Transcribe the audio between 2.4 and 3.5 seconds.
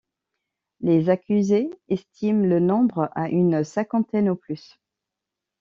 le nombre à